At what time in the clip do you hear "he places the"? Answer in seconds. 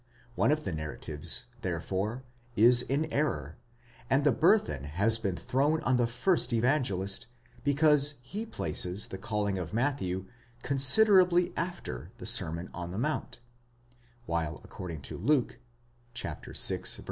8.23-9.19